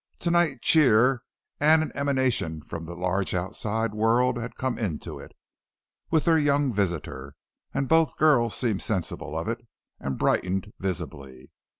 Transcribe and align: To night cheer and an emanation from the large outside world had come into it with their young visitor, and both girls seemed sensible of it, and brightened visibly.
To 0.21 0.31
night 0.31 0.63
cheer 0.63 1.21
and 1.59 1.83
an 1.83 1.91
emanation 1.93 2.63
from 2.63 2.85
the 2.85 2.95
large 2.95 3.35
outside 3.35 3.93
world 3.93 4.35
had 4.35 4.55
come 4.55 4.79
into 4.79 5.19
it 5.19 5.31
with 6.09 6.25
their 6.25 6.39
young 6.39 6.73
visitor, 6.73 7.35
and 7.71 7.87
both 7.87 8.17
girls 8.17 8.55
seemed 8.55 8.81
sensible 8.81 9.37
of 9.37 9.47
it, 9.47 9.59
and 9.99 10.17
brightened 10.17 10.73
visibly. 10.79 11.51